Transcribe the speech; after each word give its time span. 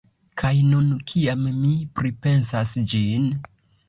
Kaj 0.41 0.51
nun, 0.69 0.85
kiam 1.11 1.43
mi 1.57 1.73
pripensas 1.99 2.73
ĝin. 2.95 3.29